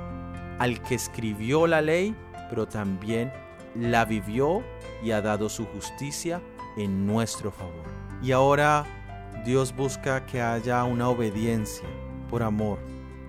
al 0.58 0.82
que 0.82 0.94
escribió 0.94 1.66
la 1.66 1.82
ley, 1.82 2.14
pero 2.48 2.66
también 2.66 3.32
la 3.74 4.04
vivió 4.04 4.62
y 5.02 5.10
ha 5.10 5.22
dado 5.22 5.48
su 5.48 5.64
justicia 5.66 6.42
en 6.76 7.06
nuestro 7.06 7.50
favor. 7.50 7.84
Y 8.22 8.32
ahora 8.32 8.84
Dios 9.44 9.74
busca 9.74 10.26
que 10.26 10.40
haya 10.40 10.84
una 10.84 11.08
obediencia 11.08 11.88
por 12.30 12.42
amor, 12.42 12.78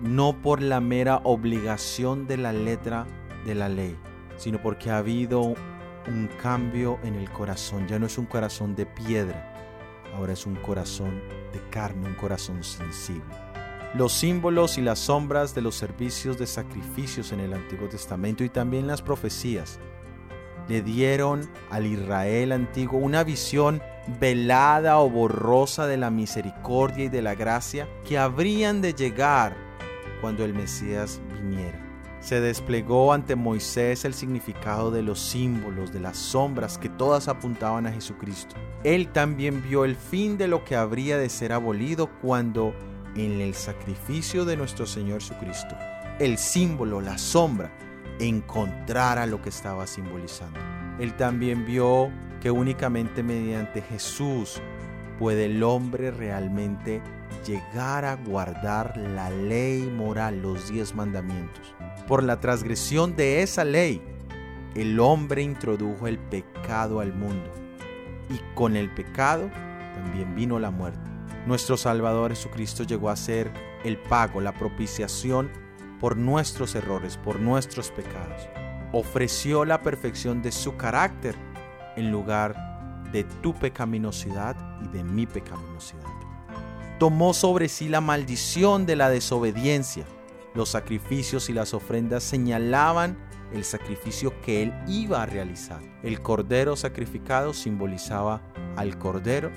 no 0.01 0.41
por 0.41 0.61
la 0.61 0.79
mera 0.79 1.21
obligación 1.23 2.27
de 2.27 2.37
la 2.37 2.53
letra 2.53 3.05
de 3.45 3.55
la 3.55 3.69
ley, 3.69 3.97
sino 4.37 4.61
porque 4.61 4.89
ha 4.89 4.97
habido 4.97 5.41
un 5.41 6.29
cambio 6.41 6.99
en 7.03 7.15
el 7.15 7.29
corazón. 7.29 7.87
Ya 7.87 7.99
no 7.99 8.05
es 8.05 8.17
un 8.17 8.25
corazón 8.25 8.75
de 8.75 8.85
piedra, 8.85 9.53
ahora 10.15 10.33
es 10.33 10.45
un 10.45 10.55
corazón 10.55 11.21
de 11.53 11.61
carne, 11.69 12.07
un 12.07 12.15
corazón 12.15 12.63
sensible 12.63 13.47
los 13.93 14.13
símbolos 14.13 14.77
y 14.77 14.81
las 14.81 14.99
sombras 14.99 15.55
de 15.55 15.61
los 15.61 15.75
servicios 15.75 16.37
de 16.37 16.45
sacrificios 16.45 17.31
en 17.31 17.39
el 17.39 17.53
Antiguo 17.53 17.87
Testamento 17.87 18.43
y 18.43 18.49
también 18.49 18.85
las 18.85 19.01
profecías 19.01 19.79
le 20.67 20.81
dieron 20.81 21.49
al 21.69 21.85
Israel 21.85 22.51
antiguo 22.51 22.99
una 22.99 23.23
visión 23.23 23.81
velada 24.19 24.99
o 24.99 25.09
borrosa 25.09 25.87
de 25.87 25.97
la 25.97 26.09
misericordia 26.09 27.05
y 27.05 27.09
de 27.09 27.21
la 27.21 27.35
gracia 27.35 27.87
que 28.07 28.17
habrían 28.17 28.81
de 28.81 28.93
llegar 28.93 29.55
cuando 30.21 30.43
el 30.45 30.53
Mesías 30.53 31.21
viniera. 31.33 31.83
Se 32.19 32.41
desplegó 32.41 33.13
ante 33.13 33.35
Moisés 33.35 34.03
el 34.03 34.13
significado 34.13 34.89
de 34.89 35.03
los 35.03 35.19
símbolos, 35.19 35.93
de 35.93 35.99
las 35.99 36.17
sombras 36.17 36.77
que 36.77 36.89
todas 36.89 37.27
apuntaban 37.27 37.85
a 37.85 37.91
Jesucristo. 37.91 38.55
Él 38.83 39.09
también 39.09 39.61
vio 39.61 39.85
el 39.85 39.95
fin 39.95 40.37
de 40.37 40.47
lo 40.47 40.65
que 40.65 40.75
habría 40.75 41.17
de 41.17 41.29
ser 41.29 41.53
abolido 41.53 42.09
cuando 42.21 42.73
en 43.15 43.39
el 43.39 43.53
sacrificio 43.53 44.45
de 44.45 44.57
nuestro 44.57 44.85
Señor 44.85 45.21
Jesucristo, 45.21 45.75
el 46.19 46.37
símbolo, 46.37 47.01
la 47.01 47.17
sombra, 47.17 47.71
encontrara 48.19 49.25
lo 49.25 49.41
que 49.41 49.49
estaba 49.49 49.87
simbolizando. 49.87 50.59
Él 50.99 51.15
también 51.15 51.65
vio 51.65 52.11
que 52.41 52.51
únicamente 52.51 53.23
mediante 53.23 53.81
Jesús 53.81 54.61
puede 55.19 55.45
el 55.45 55.63
hombre 55.63 56.11
realmente 56.11 57.01
llegar 57.45 58.05
a 58.05 58.15
guardar 58.15 58.97
la 58.97 59.29
ley 59.29 59.81
moral, 59.83 60.41
los 60.41 60.69
diez 60.69 60.95
mandamientos. 60.95 61.73
Por 62.07 62.23
la 62.23 62.39
transgresión 62.39 63.15
de 63.15 63.41
esa 63.41 63.63
ley, 63.63 64.01
el 64.75 64.99
hombre 64.99 65.41
introdujo 65.41 66.07
el 66.07 66.19
pecado 66.19 66.99
al 66.99 67.13
mundo 67.13 67.51
y 68.29 68.39
con 68.55 68.75
el 68.75 68.93
pecado 68.93 69.49
también 69.95 70.35
vino 70.35 70.59
la 70.59 70.71
muerte. 70.71 71.09
Nuestro 71.45 71.77
Salvador 71.77 72.31
Jesucristo 72.31 72.83
llegó 72.83 73.09
a 73.09 73.15
ser 73.15 73.51
el 73.83 73.97
pago, 73.97 74.41
la 74.41 74.53
propiciación 74.53 75.49
por 75.99 76.17
nuestros 76.17 76.75
errores, 76.75 77.17
por 77.17 77.39
nuestros 77.39 77.91
pecados. 77.91 78.47
Ofreció 78.91 79.65
la 79.65 79.81
perfección 79.81 80.41
de 80.41 80.51
su 80.51 80.77
carácter 80.77 81.35
en 81.95 82.11
lugar 82.11 83.03
de 83.11 83.23
tu 83.23 83.53
pecaminosidad 83.53 84.55
y 84.83 84.87
de 84.89 85.03
mi 85.03 85.25
pecaminosidad. 85.25 86.03
Tomó 86.99 87.33
sobre 87.33 87.69
sí 87.69 87.89
la 87.89 88.01
maldición 88.01 88.85
de 88.85 88.95
la 88.95 89.09
desobediencia. 89.09 90.05
Los 90.55 90.69
sacrificios 90.69 91.49
y 91.49 91.53
las 91.53 91.73
ofrendas 91.73 92.23
señalaban 92.23 93.17
el 93.53 93.63
sacrificio 93.63 94.41
que 94.41 94.63
él 94.63 94.73
iba 94.87 95.21
a 95.21 95.25
realizar. 95.25 95.79
El 96.03 96.21
cordero 96.21 96.75
sacrificado 96.75 97.53
simbolizaba 97.53 98.41
al 98.75 98.97
cordero 98.97 99.51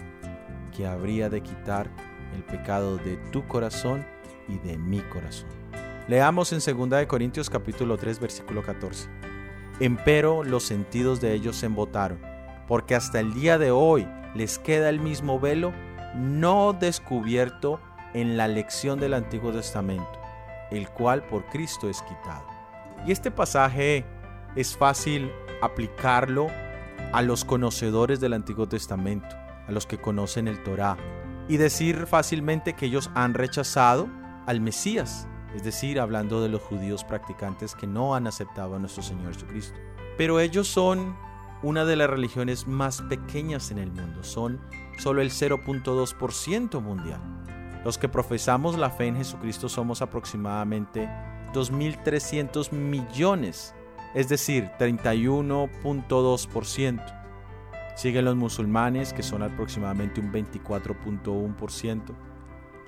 que 0.77 0.87
habría 0.87 1.29
de 1.29 1.43
quitar 1.43 1.91
el 2.35 2.45
pecado 2.45 2.97
de 2.99 3.17
tu 3.33 3.47
corazón 3.49 4.07
y 4.49 4.59
de 4.59 4.77
mi 4.79 5.01
corazón. 5.01 5.60
Leamos 6.09 6.53
en 6.53 6.89
2 6.89 7.07
Corintios 7.07 7.51
capítulo 7.51 7.97
3 7.97 8.19
versículo 8.19 8.63
14. 8.63 9.09
Empero 9.81 10.43
los 10.43 10.65
sentidos 10.65 11.21
de 11.21 11.35
ellos 11.35 11.57
se 11.57 11.67
embotaron, 11.67 12.21
porque 12.67 12.95
hasta 12.95 13.21
el 13.21 13.33
día 13.33 13.59
de 13.59 13.71
hoy 13.71 14.09
les 14.35 14.59
queda 14.59 14.89
el 14.89 14.99
mismo 14.99 15.39
velo 15.39 15.73
no 16.15 16.73
descubierto 16.73 17.81
en 18.13 18.37
la 18.37 18.49
lección 18.49 18.99
del 18.99 19.15
Antiguo 19.15 19.53
Testamento, 19.53 20.21
el 20.71 20.89
cual 20.89 21.23
por 21.23 21.47
Cristo 21.47 21.89
es 21.89 22.03
quitado. 22.03 22.47
Y 23.07 23.13
este 23.13 23.31
pasaje 23.31 24.05
es 24.57 24.77
fácil 24.77 25.31
aplicarlo 25.63 26.49
a 27.13 27.23
los 27.23 27.45
conocedores 27.45 28.21
del 28.21 28.33
Antiguo 28.33 28.69
Testamento, 28.69 29.29
a 29.69 29.71
los 29.71 29.87
que 29.87 29.99
conocen 29.99 30.49
el 30.49 30.63
Torá, 30.63 30.97
y 31.49 31.57
decir 31.57 32.07
fácilmente 32.07 32.75
que 32.75 32.87
ellos 32.87 33.11
han 33.15 33.35
rechazado 33.35 34.09
al 34.47 34.61
Mesías, 34.61 35.29
es 35.55 35.65
decir, 35.65 36.01
hablando 36.01 36.43
de 36.43 36.49
los 36.49 36.63
judíos 36.63 37.05
practicantes 37.05 37.75
que 37.75 37.87
no 37.87 38.15
han 38.15 38.27
aceptado 38.27 38.77
a 38.77 38.79
nuestro 38.79 39.03
Señor 39.03 39.35
Jesucristo. 39.35 39.79
Pero 40.17 40.41
ellos 40.41 40.69
son 40.69 41.15
una 41.63 41.85
de 41.85 41.97
las 41.97 42.09
religiones 42.09 42.67
más 42.67 43.03
pequeñas 43.03 43.71
en 43.71 43.77
el 43.79 43.91
mundo, 43.91 44.23
son 44.23 44.59
solo 44.99 45.21
el 45.23 45.31
0.2% 45.31 46.81
mundial. 46.81 47.21
Los 47.85 47.99
que 47.99 48.09
profesamos 48.09 48.79
la 48.79 48.91
fe 48.91 49.07
en 49.07 49.17
Jesucristo 49.17 49.69
somos 49.69 50.03
aproximadamente 50.03 51.09
2.300 51.53 52.73
millones, 52.73 53.75
es 54.15 54.29
decir, 54.29 54.71
31.2%. 54.79 57.17
Siguen 57.97 58.25
los 58.25 58.37
musulmanes, 58.37 59.13
que 59.13 59.23
son 59.23 59.43
aproximadamente 59.43 60.21
un 60.21 60.33
24.1%. 60.33 62.03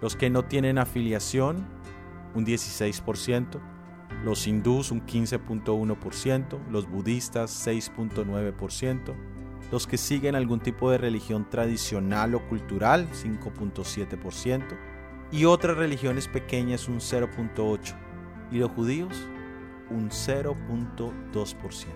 Los 0.00 0.16
que 0.16 0.30
no 0.30 0.44
tienen 0.44 0.78
afiliación, 0.78 1.66
un 2.34 2.46
16%. 2.46 3.60
Los 4.24 4.46
hindús, 4.46 4.90
un 4.90 5.04
15.1%. 5.04 6.58
Los 6.70 6.88
budistas, 6.88 7.66
6.9%. 7.66 9.14
Los 9.70 9.86
que 9.86 9.96
siguen 9.96 10.34
algún 10.34 10.60
tipo 10.60 10.90
de 10.90 10.98
religión 10.98 11.48
tradicional 11.48 12.34
o 12.34 12.46
cultural, 12.48 13.08
5.7%. 13.12 14.78
Y 15.30 15.46
otras 15.46 15.76
religiones 15.76 16.28
pequeñas, 16.28 16.88
un 16.88 16.98
0.8% 16.98 17.94
y 18.50 18.58
los 18.58 18.70
judíos 18.70 19.28
un 19.90 20.10
0.2%. 20.10 21.86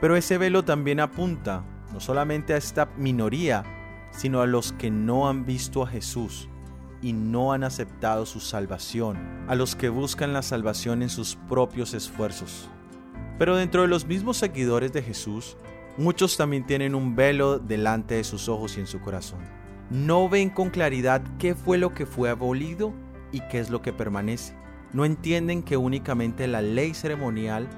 Pero 0.00 0.16
ese 0.16 0.38
velo 0.38 0.64
también 0.64 1.00
apunta 1.00 1.64
no 1.92 2.00
solamente 2.00 2.54
a 2.54 2.56
esta 2.56 2.86
minoría, 2.96 3.64
sino 4.10 4.40
a 4.40 4.46
los 4.46 4.72
que 4.72 4.90
no 4.90 5.28
han 5.28 5.46
visto 5.46 5.82
a 5.82 5.86
Jesús 5.86 6.48
y 7.06 7.12
no 7.12 7.52
han 7.52 7.64
aceptado 7.64 8.26
su 8.26 8.40
salvación, 8.40 9.18
a 9.48 9.54
los 9.54 9.76
que 9.76 9.88
buscan 9.88 10.32
la 10.32 10.42
salvación 10.42 11.02
en 11.02 11.08
sus 11.08 11.36
propios 11.48 11.94
esfuerzos. 11.94 12.68
Pero 13.38 13.56
dentro 13.56 13.82
de 13.82 13.88
los 13.88 14.06
mismos 14.06 14.38
seguidores 14.38 14.92
de 14.92 15.02
Jesús, 15.02 15.56
muchos 15.98 16.36
también 16.36 16.66
tienen 16.66 16.94
un 16.94 17.14
velo 17.14 17.58
delante 17.58 18.14
de 18.14 18.24
sus 18.24 18.48
ojos 18.48 18.76
y 18.76 18.80
en 18.80 18.86
su 18.86 19.00
corazón. 19.00 19.40
No 19.90 20.28
ven 20.28 20.50
con 20.50 20.70
claridad 20.70 21.22
qué 21.38 21.54
fue 21.54 21.78
lo 21.78 21.94
que 21.94 22.06
fue 22.06 22.30
abolido 22.30 22.92
y 23.30 23.40
qué 23.48 23.60
es 23.60 23.70
lo 23.70 23.82
que 23.82 23.92
permanece 23.92 24.54
no 24.96 25.04
entienden 25.04 25.62
que 25.62 25.76
únicamente 25.76 26.46
la 26.46 26.62
ley 26.62 26.94
ceremonial 26.94 27.68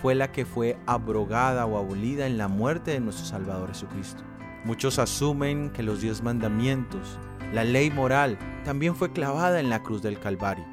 fue 0.00 0.14
la 0.14 0.32
que 0.32 0.46
fue 0.46 0.78
abrogada 0.86 1.66
o 1.66 1.76
abolida 1.76 2.26
en 2.26 2.38
la 2.38 2.48
muerte 2.48 2.92
de 2.92 3.00
nuestro 3.00 3.26
Salvador 3.26 3.68
Jesucristo. 3.68 4.22
Muchos 4.64 4.98
asumen 4.98 5.70
que 5.70 5.82
los 5.82 6.00
diez 6.00 6.22
mandamientos, 6.22 7.18
la 7.52 7.64
ley 7.64 7.90
moral, 7.90 8.38
también 8.64 8.96
fue 8.96 9.12
clavada 9.12 9.60
en 9.60 9.70
la 9.70 9.82
cruz 9.82 10.02
del 10.02 10.18
Calvario. 10.18 10.64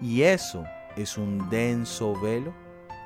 Y 0.00 0.22
eso 0.22 0.64
es 0.96 1.16
un 1.16 1.48
denso 1.48 2.20
velo 2.20 2.52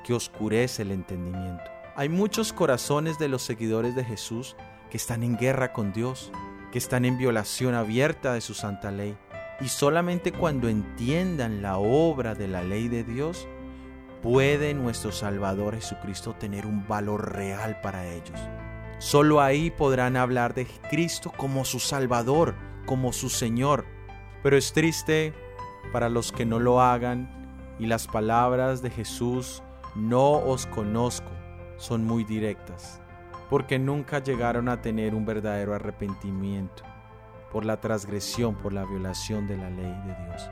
que 0.05 0.15
oscurece 0.15 0.83
el 0.83 0.93
entendimiento. 0.93 1.65
Hay 1.95 2.09
muchos 2.09 2.53
corazones 2.53 3.19
de 3.19 3.29
los 3.29 3.43
seguidores 3.43 3.95
de 3.95 4.05
Jesús 4.05 4.57
que 4.91 4.97
están 4.97 5.23
en 5.23 5.37
guerra 5.37 5.73
con 5.73 5.93
Dios, 5.93 6.33
que 6.73 6.79
están 6.79 7.05
en 7.05 7.19
violación 7.19 7.75
abierta 7.75 8.33
de 8.33 8.41
su 8.41 8.55
santa 8.55 8.91
ley 8.91 9.17
y 9.61 9.69
solamente 9.69 10.33
cuando 10.33 10.69
entiendan 10.69 11.63
la 11.63 11.79
obra 11.79 12.35
de 12.35 12.47
la 12.47 12.63
ley 12.63 12.89
de 12.89 13.05
Dios, 13.05 13.49
puede 14.23 14.75
nuestro 14.75 15.13
Salvador 15.13 15.75
Jesucristo 15.75 16.35
tener 16.35 16.67
un 16.67 16.87
valor 16.87 17.35
real 17.35 17.81
para 17.81 18.07
ellos. 18.07 18.39
Solo 18.99 19.41
ahí 19.41 19.71
podrán 19.71 20.17
hablar 20.17 20.55
de 20.55 20.67
Cristo 20.91 21.33
como 21.35 21.65
su 21.65 21.81
Salvador, 21.81 22.55
como 22.87 23.13
su 23.13 23.29
Señor. 23.29 23.85
Pero 24.43 24.57
es 24.57 24.73
triste 24.73 25.35
para 25.93 26.09
los 26.09 26.33
que 26.33 26.47
no 26.47 26.59
lo 26.59 26.81
hagan 26.81 27.75
y 27.79 27.87
las 27.87 28.07
palabras 28.07 28.81
de 28.83 28.91
Jesús, 28.91 29.63
no 29.95 30.33
os 30.33 30.67
conozco, 30.67 31.31
son 31.77 32.05
muy 32.05 32.25
directas, 32.25 33.01
porque 33.51 33.79
nunca 33.79 34.19
llegaron 34.19 34.69
a 34.69 34.81
tener 34.81 35.15
un 35.15 35.27
verdadero 35.27 35.75
arrepentimiento 35.75 36.85
por 37.53 37.65
la 37.65 37.81
transgresión, 37.81 38.55
por 38.55 38.73
la 38.73 38.85
violación 38.85 39.47
de 39.47 39.57
la 39.57 39.71
ley 39.71 39.95
de 40.07 40.25
Dios. 40.25 40.51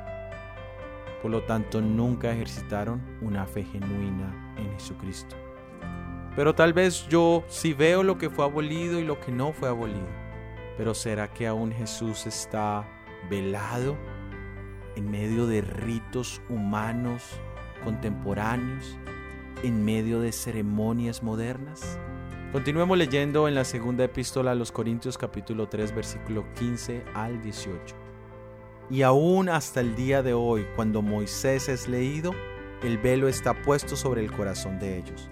Por 1.23 1.31
lo 1.31 1.43
tanto, 1.45 1.81
nunca 1.81 2.33
ejercitaron 2.33 3.01
una 3.23 3.47
fe 3.47 3.65
genuina 3.65 4.55
en 4.59 4.71
Jesucristo. 4.73 5.37
Pero 6.37 6.55
tal 6.55 6.73
vez 6.73 7.07
yo 7.09 7.45
sí 7.49 7.73
veo 7.73 8.03
lo 8.03 8.19
que 8.19 8.29
fue 8.29 8.45
abolido 8.45 8.99
y 8.99 9.05
lo 9.05 9.21
que 9.21 9.33
no 9.33 9.53
fue 9.53 9.69
abolido. 9.69 10.24
Pero 10.77 10.95
¿será 10.95 11.33
que 11.33 11.47
aún 11.47 11.73
Jesús 11.73 12.27
está 12.27 12.87
velado 13.31 13.97
en 14.97 15.11
medio 15.11 15.47
de 15.47 15.61
ritos 15.61 16.41
humanos 16.49 17.23
contemporáneos, 17.85 18.99
en 19.63 19.85
medio 19.85 20.21
de 20.21 20.33
ceremonias 20.33 21.23
modernas? 21.23 21.99
Continuemos 22.53 22.97
leyendo 22.99 23.49
en 23.49 23.55
la 23.55 23.65
segunda 23.65 24.05
epístola 24.05 24.53
a 24.53 24.55
los 24.55 24.73
Corintios 24.73 25.19
capítulo 25.19 25.69
3 25.69 25.95
versículo 25.95 26.45
15 26.55 27.05
al 27.15 27.43
18. 27.43 27.97
Y 28.91 29.03
aún 29.03 29.49
hasta 29.49 29.81
el 29.81 29.97
día 29.97 30.23
de 30.23 30.35
hoy, 30.35 30.67
cuando 30.77 31.03
Moisés 31.03 31.69
es 31.69 31.89
leído, 31.89 32.33
el 32.83 32.99
velo 32.99 33.29
está 33.29 33.63
puesto 33.63 33.97
sobre 33.97 34.23
el 34.23 34.31
corazón 34.31 34.79
de 34.79 34.99
ellos. 34.99 35.29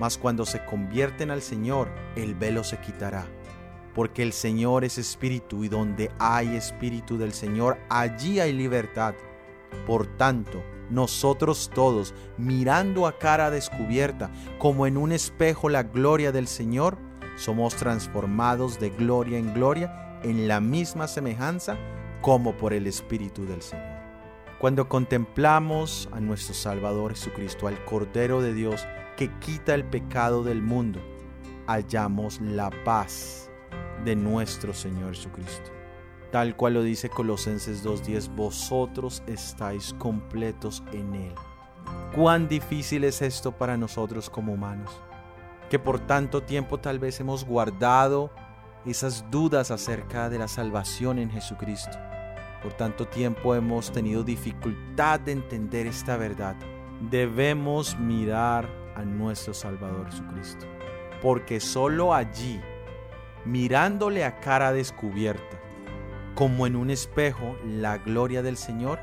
Mas 0.00 0.18
cuando 0.18 0.44
se 0.44 0.64
convierten 0.64 1.30
al 1.30 1.40
Señor, 1.40 1.88
el 2.16 2.34
velo 2.34 2.64
se 2.64 2.78
quitará. 2.80 3.26
Porque 3.94 4.22
el 4.22 4.32
Señor 4.32 4.84
es 4.84 4.98
espíritu 4.98 5.64
y 5.64 5.68
donde 5.68 6.10
hay 6.18 6.56
espíritu 6.56 7.16
del 7.16 7.32
Señor, 7.32 7.78
allí 7.88 8.40
hay 8.40 8.52
libertad. 8.52 9.14
Por 9.86 10.06
tanto, 10.16 10.62
nosotros 10.90 11.70
todos, 11.74 12.14
mirando 12.36 13.06
a 13.06 13.18
cara 13.18 13.50
descubierta, 13.50 14.30
como 14.58 14.86
en 14.86 14.96
un 14.96 15.12
espejo 15.12 15.68
la 15.68 15.84
gloria 15.84 16.32
del 16.32 16.46
Señor, 16.48 16.98
somos 17.36 17.74
transformados 17.76 18.78
de 18.78 18.90
gloria 18.90 19.38
en 19.38 19.54
gloria 19.54 20.20
en 20.22 20.48
la 20.48 20.60
misma 20.60 21.08
semejanza 21.08 21.76
como 22.20 22.56
por 22.56 22.72
el 22.72 22.86
Espíritu 22.86 23.44
del 23.44 23.62
Señor. 23.62 23.94
Cuando 24.58 24.88
contemplamos 24.88 26.08
a 26.12 26.20
nuestro 26.20 26.54
Salvador 26.54 27.12
Jesucristo, 27.12 27.66
al 27.66 27.84
Cordero 27.84 28.40
de 28.40 28.54
Dios 28.54 28.86
que 29.16 29.30
quita 29.38 29.74
el 29.74 29.84
pecado 29.84 30.42
del 30.42 30.62
mundo, 30.62 31.00
hallamos 31.66 32.40
la 32.40 32.70
paz 32.84 33.50
de 34.04 34.16
nuestro 34.16 34.74
Señor 34.74 35.14
Jesucristo 35.14 35.70
tal 36.34 36.56
cual 36.56 36.74
lo 36.74 36.82
dice 36.82 37.10
Colosenses 37.10 37.84
2.10, 37.84 38.34
vosotros 38.34 39.22
estáis 39.28 39.94
completos 40.00 40.82
en 40.90 41.14
Él. 41.14 41.34
Cuán 42.12 42.48
difícil 42.48 43.04
es 43.04 43.22
esto 43.22 43.52
para 43.52 43.76
nosotros 43.76 44.28
como 44.28 44.52
humanos, 44.54 44.90
que 45.70 45.78
por 45.78 46.00
tanto 46.00 46.42
tiempo 46.42 46.80
tal 46.80 46.98
vez 46.98 47.20
hemos 47.20 47.44
guardado 47.44 48.32
esas 48.84 49.30
dudas 49.30 49.70
acerca 49.70 50.28
de 50.28 50.40
la 50.40 50.48
salvación 50.48 51.20
en 51.20 51.30
Jesucristo. 51.30 51.96
Por 52.64 52.72
tanto 52.72 53.06
tiempo 53.06 53.54
hemos 53.54 53.92
tenido 53.92 54.24
dificultad 54.24 55.20
de 55.20 55.30
entender 55.30 55.86
esta 55.86 56.16
verdad. 56.16 56.56
Debemos 57.12 57.96
mirar 57.96 58.68
a 58.96 59.04
nuestro 59.04 59.54
Salvador 59.54 60.10
Jesucristo, 60.10 60.66
porque 61.22 61.60
solo 61.60 62.12
allí, 62.12 62.60
mirándole 63.44 64.24
a 64.24 64.40
cara 64.40 64.72
descubierta, 64.72 65.60
como 66.34 66.66
en 66.66 66.76
un 66.76 66.90
espejo 66.90 67.56
la 67.64 67.98
gloria 67.98 68.42
del 68.42 68.56
Señor, 68.56 68.98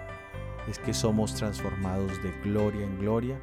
es 0.67 0.79
que 0.79 0.93
somos 0.93 1.35
transformados 1.35 2.21
de 2.21 2.31
gloria 2.43 2.85
en 2.85 2.99
gloria 2.99 3.39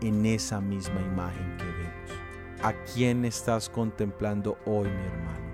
en 0.00 0.26
esa 0.26 0.60
misma 0.60 1.00
imagen 1.00 1.56
que 1.56 1.64
vemos. 1.64 2.62
¿A 2.62 2.72
quién 2.94 3.24
estás 3.24 3.68
contemplando 3.68 4.58
hoy, 4.66 4.88
mi 4.88 5.04
hermano? 5.04 5.52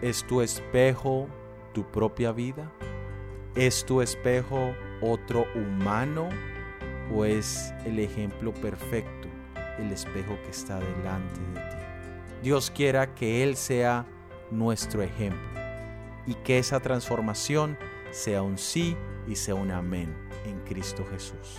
¿Es 0.00 0.24
tu 0.26 0.40
espejo 0.40 1.28
tu 1.72 1.84
propia 1.84 2.32
vida? 2.32 2.70
¿Es 3.54 3.84
tu 3.84 4.02
espejo 4.02 4.74
otro 5.00 5.46
humano 5.54 6.28
o 7.14 7.24
es 7.24 7.72
el 7.84 7.98
ejemplo 7.98 8.52
perfecto, 8.52 9.28
el 9.78 9.92
espejo 9.92 10.36
que 10.44 10.50
está 10.50 10.80
delante 10.80 11.40
de 11.54 11.60
ti? 11.60 11.76
Dios 12.42 12.70
quiera 12.70 13.14
que 13.14 13.42
Él 13.42 13.56
sea 13.56 14.06
nuestro 14.50 15.02
ejemplo 15.02 15.48
y 16.26 16.34
que 16.34 16.58
esa 16.58 16.80
transformación 16.80 17.78
sea 18.10 18.42
un 18.42 18.58
sí 18.58 18.96
y 19.26 19.36
sea 19.36 19.54
un 19.54 19.70
amén 19.70 20.14
en 20.46 20.58
Cristo 20.60 21.04
Jesús. 21.10 21.58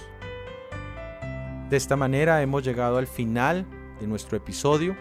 De 1.69 1.77
esta 1.77 1.95
manera 1.95 2.41
hemos 2.41 2.63
llegado 2.63 2.97
al 2.97 3.07
final 3.07 3.65
de 3.99 4.07
nuestro 4.07 4.37
episodio. 4.37 4.95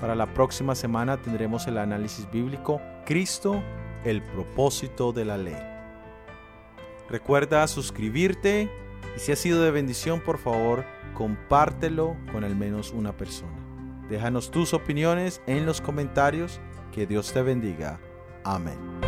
Para 0.00 0.14
la 0.14 0.32
próxima 0.32 0.74
semana 0.74 1.20
tendremos 1.20 1.66
el 1.66 1.76
análisis 1.76 2.30
bíblico 2.30 2.80
Cristo, 3.04 3.62
el 4.04 4.22
propósito 4.22 5.12
de 5.12 5.24
la 5.24 5.36
ley. 5.36 5.58
Recuerda 7.10 7.66
suscribirte 7.66 8.70
y 9.16 9.20
si 9.20 9.32
ha 9.32 9.36
sido 9.36 9.62
de 9.62 9.70
bendición, 9.70 10.20
por 10.20 10.38
favor, 10.38 10.84
compártelo 11.14 12.16
con 12.32 12.44
al 12.44 12.56
menos 12.56 12.92
una 12.92 13.16
persona. 13.16 13.58
Déjanos 14.08 14.50
tus 14.50 14.74
opiniones 14.74 15.42
en 15.46 15.66
los 15.66 15.80
comentarios. 15.80 16.60
Que 16.92 17.06
Dios 17.06 17.32
te 17.32 17.42
bendiga. 17.42 17.98
Amén. 18.44 18.99